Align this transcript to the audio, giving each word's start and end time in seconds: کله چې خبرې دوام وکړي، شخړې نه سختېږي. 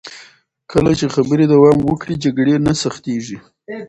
کله 0.71 0.91
چې 0.99 1.05
خبرې 1.15 1.45
دوام 1.53 1.77
وکړي، 1.83 2.15
شخړې 2.23 2.55
نه 2.65 2.73
سختېږي. 2.81 3.37